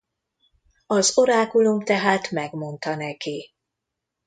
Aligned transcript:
Az 0.87 1.17
orákulum 1.17 1.83
tehát 1.83 2.31
megmondta 2.31 2.95
neki. 2.95 3.53